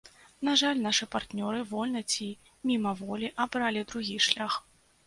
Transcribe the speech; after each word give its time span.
На 0.47 0.53
жаль, 0.61 0.79
нашы 0.85 1.07
партнёры 1.15 1.61
вольна 1.75 2.01
ці 2.15 2.31
мімаволі 2.71 3.31
абралі 3.47 3.89
другі 3.95 4.23
шлях. 4.31 4.63